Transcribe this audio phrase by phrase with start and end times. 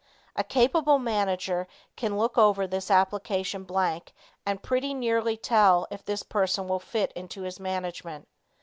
[0.35, 4.13] A capable manager can look over this application blank
[4.47, 8.27] and pretty nearly tell if this person will fit into his management.